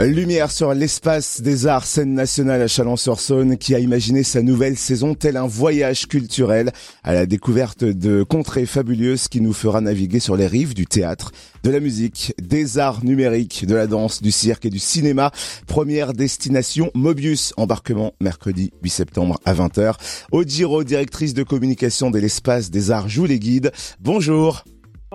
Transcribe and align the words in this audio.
Lumière 0.00 0.50
sur 0.50 0.74
l'espace 0.74 1.40
des 1.40 1.68
arts 1.68 1.86
scène 1.86 2.14
nationale 2.14 2.60
à 2.60 2.66
Chalon-sur-Saône 2.66 3.56
qui 3.56 3.76
a 3.76 3.78
imaginé 3.78 4.24
sa 4.24 4.42
nouvelle 4.42 4.76
saison 4.76 5.14
tel 5.14 5.36
un 5.36 5.46
voyage 5.46 6.08
culturel 6.08 6.72
à 7.04 7.14
la 7.14 7.26
découverte 7.26 7.84
de 7.84 8.24
contrées 8.24 8.66
fabuleuses 8.66 9.28
qui 9.28 9.40
nous 9.40 9.52
fera 9.52 9.80
naviguer 9.80 10.18
sur 10.18 10.36
les 10.36 10.48
rives 10.48 10.74
du 10.74 10.86
théâtre, 10.86 11.30
de 11.62 11.70
la 11.70 11.78
musique, 11.78 12.34
des 12.42 12.78
arts 12.78 13.04
numériques, 13.04 13.66
de 13.66 13.76
la 13.76 13.86
danse, 13.86 14.20
du 14.20 14.32
cirque 14.32 14.66
et 14.66 14.70
du 14.70 14.80
cinéma. 14.80 15.30
Première 15.68 16.12
destination 16.12 16.90
Mobius, 16.94 17.54
embarquement 17.56 18.14
mercredi 18.20 18.72
8 18.82 18.90
septembre 18.90 19.40
à 19.44 19.54
20h. 19.54 19.94
Odiro, 20.32 20.82
directrice 20.82 21.34
de 21.34 21.44
communication 21.44 22.10
de 22.10 22.18
l'espace 22.18 22.72
des 22.72 22.90
arts, 22.90 23.08
joue 23.08 23.26
les 23.26 23.38
guides. 23.38 23.70
Bonjour. 24.00 24.64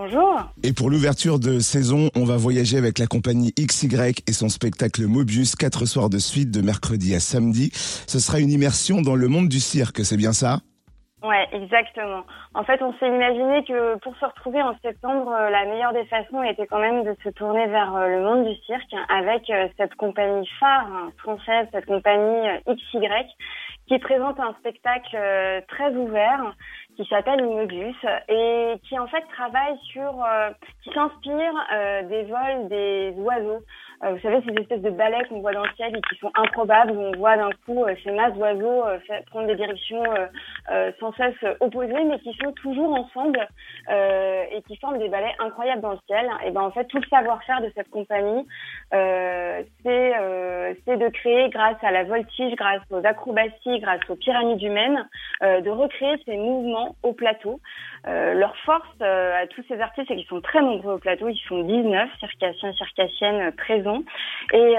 Bonjour. 0.02 0.50
Et 0.64 0.72
pour 0.72 0.88
l'ouverture 0.88 1.38
de 1.38 1.58
saison, 1.58 2.08
on 2.16 2.24
va 2.24 2.38
voyager 2.38 2.78
avec 2.78 2.98
la 2.98 3.06
compagnie 3.06 3.52
XY 3.52 4.14
et 4.26 4.32
son 4.32 4.48
spectacle 4.48 5.02
Mobius, 5.06 5.56
quatre 5.56 5.84
soirs 5.84 6.08
de 6.08 6.16
suite 6.16 6.50
de 6.50 6.62
mercredi 6.62 7.14
à 7.14 7.20
samedi. 7.20 7.68
Ce 7.74 8.18
sera 8.18 8.40
une 8.40 8.50
immersion 8.50 9.02
dans 9.02 9.14
le 9.14 9.28
monde 9.28 9.48
du 9.48 9.60
cirque, 9.60 10.02
c'est 10.02 10.16
bien 10.16 10.32
ça? 10.32 10.60
Ouais, 11.22 11.46
exactement. 11.52 12.24
En 12.54 12.64
fait, 12.64 12.80
on 12.80 12.94
s'est 12.94 13.08
imaginé 13.08 13.62
que 13.64 13.98
pour 13.98 14.16
se 14.16 14.24
retrouver 14.24 14.62
en 14.62 14.74
septembre, 14.80 15.30
euh, 15.30 15.50
la 15.50 15.66
meilleure 15.66 15.92
des 15.92 16.06
façons 16.06 16.42
était 16.42 16.66
quand 16.66 16.78
même 16.78 17.04
de 17.04 17.14
se 17.22 17.28
tourner 17.28 17.66
vers 17.66 17.94
euh, 17.94 18.08
le 18.08 18.22
monde 18.22 18.46
du 18.46 18.54
cirque 18.64 18.94
avec 19.10 19.50
euh, 19.50 19.68
cette 19.76 19.94
compagnie 19.96 20.48
phare 20.58 20.86
hein, 20.86 21.12
française, 21.18 21.68
cette 21.72 21.84
compagnie 21.84 22.48
XY, 22.66 23.06
qui 23.86 23.98
présente 23.98 24.40
un 24.40 24.54
spectacle 24.60 25.18
très 25.68 25.94
ouvert 25.94 26.54
qui 27.00 27.08
s'appelle 27.08 27.42
Mobius 27.42 27.96
et 28.28 28.74
qui 28.86 28.98
en 28.98 29.06
fait 29.06 29.24
travaille 29.32 29.78
sur, 29.90 30.22
euh, 30.22 30.50
qui 30.84 30.90
s'inspire 30.92 31.52
euh, 31.72 32.02
des 32.02 32.24
vols 32.24 32.68
des 32.68 33.14
oiseaux. 33.16 33.62
Euh, 34.02 34.12
vous 34.12 34.20
savez, 34.20 34.40
ces 34.46 34.54
espèces 34.60 34.82
de 34.82 34.90
balais 34.90 35.24
qu'on 35.28 35.40
voit 35.40 35.52
dans 35.52 35.64
le 35.64 35.70
ciel 35.76 35.94
et 35.94 36.00
qui 36.02 36.18
sont 36.18 36.30
improbables, 36.34 36.92
où 36.92 37.00
on 37.00 37.12
voit 37.18 37.36
d'un 37.36 37.50
coup 37.66 37.84
ces 38.02 38.12
masses 38.12 38.34
d'oiseaux 38.34 38.84
prendre 39.26 39.46
des 39.46 39.56
directions 39.56 40.02
sans 40.98 41.12
cesse 41.12 41.34
opposées, 41.60 42.04
mais 42.04 42.18
qui 42.20 42.34
sont 42.42 42.52
toujours 42.52 42.94
ensemble 42.94 43.46
et 43.88 44.62
qui 44.66 44.76
forment 44.76 44.98
des 44.98 45.08
balais 45.08 45.34
incroyables 45.38 45.82
dans 45.82 45.92
le 45.92 45.98
ciel. 46.06 46.28
Et 46.44 46.50
ben 46.50 46.62
en 46.62 46.70
fait, 46.70 46.84
tout 46.86 46.98
le 46.98 47.06
savoir-faire 47.08 47.60
de 47.60 47.70
cette 47.74 47.90
compagnie, 47.90 48.46
c'est 48.90 50.16
de 50.96 51.08
créer, 51.08 51.50
grâce 51.50 51.82
à 51.82 51.90
la 51.90 52.04
voltige, 52.04 52.54
grâce 52.56 52.82
aux 52.90 53.04
acrobaties, 53.04 53.80
grâce 53.80 54.00
aux 54.08 54.16
pyramides 54.16 54.62
humaines, 54.62 55.08
de 55.42 55.70
recréer 55.70 56.16
ces 56.24 56.36
mouvements 56.36 56.96
au 57.02 57.12
plateau. 57.12 57.60
Euh, 58.06 58.32
leur 58.32 58.56
force 58.64 58.88
euh, 59.02 59.42
à 59.42 59.46
tous 59.46 59.62
ces 59.68 59.78
artistes, 59.78 60.08
c'est 60.08 60.16
qu'ils 60.16 60.26
sont 60.26 60.40
très 60.40 60.62
nombreux 60.62 60.94
au 60.94 60.98
plateau. 60.98 61.28
Ils 61.28 61.38
sont 61.48 61.62
19 61.62 62.08
circassiens, 62.18 62.72
circassiennes 62.72 63.48
euh, 63.48 63.50
Et 64.52 64.74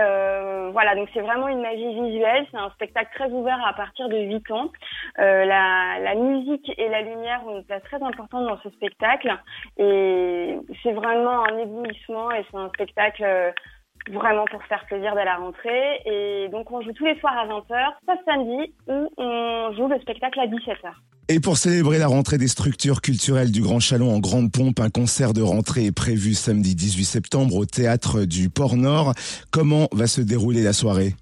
voilà, 0.71 0.95
donc 0.95 1.09
c'est 1.13 1.21
vraiment 1.21 1.47
une 1.47 1.61
magie 1.61 1.93
visuelle. 1.93 2.45
C'est 2.51 2.57
un 2.57 2.69
spectacle 2.71 3.11
très 3.15 3.29
ouvert 3.31 3.59
à 3.65 3.73
partir 3.73 4.09
de 4.09 4.17
8 4.17 4.51
ans. 4.51 4.71
La, 5.17 5.99
la, 5.99 6.15
musique 6.15 6.71
et 6.77 6.89
la 6.89 7.01
lumière 7.01 7.41
ont 7.45 7.57
une 7.57 7.65
place 7.65 7.83
très 7.83 8.01
importante 8.01 8.47
dans 8.47 8.59
ce 8.61 8.69
spectacle. 8.71 9.35
Et 9.77 10.57
c'est 10.83 10.93
vraiment 10.93 11.43
un 11.45 11.57
éblouissement 11.57 12.31
et 12.31 12.45
c'est 12.49 12.57
un 12.57 12.69
spectacle 12.69 13.53
vraiment 14.09 14.45
pour 14.45 14.63
faire 14.65 14.85
plaisir 14.85 15.13
dès 15.15 15.25
la 15.25 15.35
rentrée. 15.35 16.01
Et 16.05 16.49
donc 16.49 16.71
on 16.71 16.81
joue 16.81 16.93
tous 16.93 17.05
les 17.05 17.19
soirs 17.19 17.37
à 17.37 17.47
20h, 17.47 17.93
sauf 18.05 18.19
samedi 18.25 18.73
où 18.87 19.09
on 19.17 19.73
joue 19.75 19.87
le 19.87 19.99
spectacle 19.99 20.39
à 20.39 20.47
17h. 20.47 20.91
Et 21.29 21.39
pour 21.39 21.55
célébrer 21.55 21.97
la 21.97 22.07
rentrée 22.07 22.37
des 22.37 22.49
structures 22.49 22.99
culturelles 22.99 23.51
du 23.51 23.61
Grand 23.61 23.79
Chalon 23.79 24.13
en 24.13 24.19
grande 24.19 24.51
pompe, 24.51 24.79
un 24.81 24.89
concert 24.89 25.33
de 25.33 25.41
rentrée 25.41 25.85
est 25.85 25.95
prévu 25.95 26.33
samedi 26.33 26.75
18 26.75 27.05
septembre 27.05 27.55
au 27.55 27.65
théâtre 27.65 28.25
du 28.25 28.49
Port 28.49 28.75
Nord. 28.75 29.13
Comment 29.49 29.87
va 29.93 30.07
se 30.07 30.19
dérouler 30.19 30.61
la 30.61 30.73
soirée? 30.73 31.13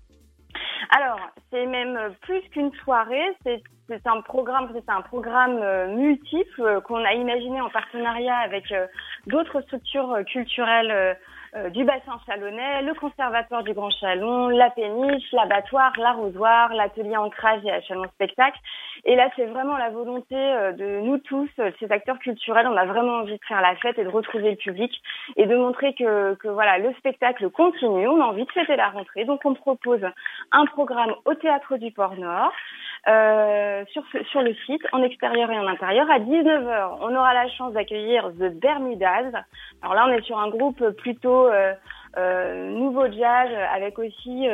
Alors, 0.89 1.19
c'est 1.51 1.67
même 1.67 1.95
plus 2.21 2.41
qu'une 2.51 2.71
soirée, 2.83 3.27
c'est 3.45 3.61
un 4.05 4.21
programme, 4.21 4.69
c'est 4.73 4.91
un 4.91 5.01
programme 5.01 5.59
euh, 5.61 5.87
multiple 5.95 6.61
euh, 6.61 6.81
qu'on 6.81 7.03
a 7.03 7.13
imaginé 7.13 7.61
en 7.61 7.69
partenariat 7.69 8.37
avec 8.37 8.71
euh, 8.71 8.87
d'autres 9.27 9.61
structures 9.61 10.17
culturelles 10.27 11.17
du 11.73 11.83
bassin 11.83 12.19
chalonnais, 12.27 12.83
le 12.83 12.93
conservatoire 12.93 13.63
du 13.63 13.73
Grand 13.73 13.89
Chalon, 13.89 14.49
la 14.49 14.69
péniche, 14.69 15.31
l'abattoir, 15.31 15.91
l'arrosoir, 15.97 16.71
l'atelier 16.75 17.17
ancrage 17.17 17.65
et 17.65 17.71
à 17.71 17.81
Chalon 17.81 18.03
Spectacle. 18.13 18.59
Et 19.03 19.15
là, 19.15 19.31
c'est 19.35 19.47
vraiment 19.47 19.75
la 19.75 19.89
volonté 19.89 20.35
de 20.35 20.99
nous 20.99 21.17
tous, 21.17 21.49
ces 21.79 21.91
acteurs 21.91 22.19
culturels, 22.19 22.67
on 22.67 22.77
a 22.77 22.85
vraiment 22.85 23.21
envie 23.21 23.33
de 23.33 23.45
faire 23.47 23.61
la 23.61 23.75
fête 23.77 23.97
et 23.97 24.03
de 24.03 24.09
retrouver 24.09 24.51
le 24.51 24.57
public 24.57 24.91
et 25.37 25.47
de 25.47 25.55
montrer 25.55 25.95
que, 25.95 26.35
que 26.35 26.49
voilà, 26.49 26.77
le 26.77 26.93
spectacle 26.93 27.49
continue, 27.49 28.07
on 28.07 28.21
a 28.21 28.25
envie 28.25 28.45
de 28.45 28.51
fêter 28.51 28.75
la 28.75 28.89
rentrée. 28.89 29.25
Donc 29.25 29.41
on 29.43 29.55
propose 29.55 30.05
un 30.51 30.65
programme 30.67 31.15
au 31.25 31.33
théâtre 31.33 31.77
du 31.77 31.91
Port 31.91 32.15
Nord. 32.15 32.53
Euh, 33.07 33.85
sur, 33.91 34.03
sur 34.29 34.41
le 34.41 34.53
site, 34.65 34.81
en 34.91 35.01
extérieur 35.03 35.49
et 35.49 35.57
en 35.57 35.67
intérieur. 35.67 36.09
À 36.11 36.19
19h, 36.19 36.97
on 37.01 37.15
aura 37.15 37.33
la 37.33 37.47
chance 37.49 37.73
d'accueillir 37.73 38.29
The 38.39 38.53
Bermudas. 38.59 39.31
Alors 39.81 39.95
là, 39.95 40.05
on 40.07 40.11
est 40.11 40.21
sur 40.23 40.37
un 40.37 40.49
groupe 40.49 40.83
plutôt 40.97 41.47
euh, 41.47 41.73
euh, 42.17 42.69
nouveau 42.71 43.05
jazz 43.09 43.49
avec 43.73 43.97
aussi 43.99 44.47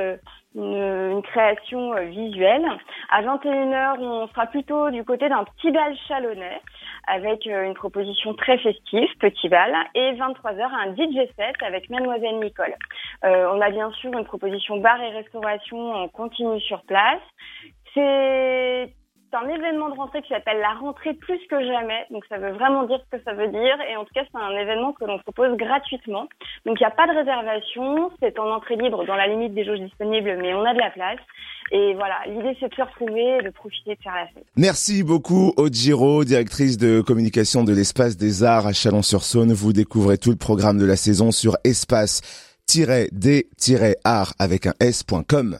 une, 0.54 0.76
une, 0.76 1.22
création 1.24 1.96
visuelle. 2.06 2.66
À 3.10 3.24
21h, 3.24 4.00
on 4.00 4.28
sera 4.28 4.46
plutôt 4.46 4.92
du 4.92 5.04
côté 5.04 5.28
d'un 5.28 5.44
petit 5.44 5.72
bal 5.72 5.96
chalonnais 6.08 6.62
avec 7.08 7.46
une 7.46 7.74
proposition 7.74 8.34
très 8.34 8.58
festive, 8.58 9.10
petit 9.20 9.50
bal, 9.50 9.74
et 9.94 10.14
23h 10.14 10.64
un 10.64 10.94
DJ 10.94 11.30
set 11.36 11.56
avec 11.62 11.90
Mademoiselle 11.90 12.40
Nicole. 12.40 12.76
Euh, 13.24 13.48
on 13.54 13.62
a 13.62 13.70
bien 13.70 13.92
sûr 13.92 14.12
une 14.14 14.26
proposition 14.26 14.78
bar 14.78 15.02
et 15.02 15.10
restauration 15.10 15.94
en 15.94 16.08
continu 16.08 16.60
sur 16.62 16.82
place, 16.84 17.22
c'est 17.96 18.94
un 19.36 19.48
événement 19.50 19.90
de 19.90 19.96
rentrée 19.96 20.22
qui 20.22 20.30
s'appelle 20.30 20.60
la 20.60 20.74
rentrée 20.80 21.14
plus 21.14 21.40
que 21.50 21.60
jamais. 21.66 22.06
Donc 22.12 22.24
ça 22.30 22.38
veut 22.38 22.52
vraiment 22.52 22.84
dire 22.84 23.00
ce 23.06 23.18
que 23.18 23.24
ça 23.24 23.34
veut 23.34 23.48
dire. 23.48 23.78
Et 23.90 23.98
en 23.98 24.06
tout 24.06 24.14
cas, 24.14 24.24
c'est 24.32 24.38
un 24.38 24.58
événement 24.58 24.94
que 24.94 25.04
l'on 25.06 25.20
propose 25.20 25.58
gratuitement. 25.58 26.28
Donc 26.66 26.80
il 26.80 26.84
n'y 26.84 26.86
a 26.86 26.92
pas 26.92 27.08
de 27.08 27.14
réservation. 27.14 28.12
C'est 28.22 28.40
en 28.40 28.50
entrée 28.52 28.76
libre 28.78 29.06
dans 29.06 29.16
la 29.16 29.28
limite 29.28 29.54
des 29.54 29.66
jauges 29.66 29.82
disponibles, 29.82 30.38
mais 30.42 30.54
on 30.54 30.64
a 30.64 30.74
de 30.74 30.80
la 30.80 30.92
place. 30.92 31.20
Et 31.72 31.94
voilà, 31.96 32.16
l'idée 32.28 32.56
c'est 32.60 32.70
de 32.70 32.76
se 32.76 32.82
retrouver 32.82 33.38
et 33.40 33.42
de 33.42 33.50
profiter 33.50 33.96
de 33.96 34.02
faire 34.02 34.16
la 34.16 34.28
fête. 34.28 34.46
Merci 34.56 35.04
beaucoup 35.04 35.54
Odjiro, 35.58 36.24
directrice 36.24 36.78
de 36.78 37.02
communication 37.02 37.64
de 37.64 37.74
l'espace 37.74 38.18
des 38.18 38.44
arts 38.44 38.68
à 38.68 38.74
Chalon-sur-Saône. 38.74 39.52
Vous 39.54 39.74
découvrez 39.74 40.18
tout 40.18 40.30
le 40.30 40.38
programme 40.38 40.78
de 40.78 40.86
la 40.86 40.96
saison 40.96 41.32
sur 41.32 41.58
espace-d-art 41.64 42.34
avec 44.40 44.68
un 44.68 44.74
s.com. 44.80 45.54